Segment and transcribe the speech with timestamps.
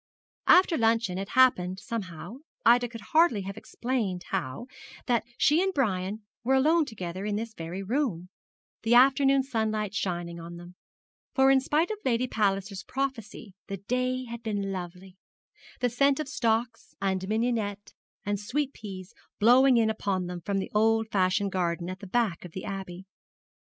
[0.47, 4.65] After luncheon it happened somehow Ida could hardly have explained how
[5.05, 8.29] that she and Brian were alone together in this very room,
[8.81, 10.73] the afternoon sunlight shining on them
[11.35, 15.17] for in spite of Lady Palliser's prophecy the day had been lovely
[15.81, 17.93] the scent of stocks and mignonette
[18.25, 22.43] and sweet peas blowing in upon them from the old fashioned garden at the back
[22.43, 23.05] of the Abbey.